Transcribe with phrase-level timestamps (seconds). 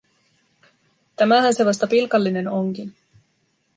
[1.15, 2.95] Tämähän se vasta pilkallinen onkin.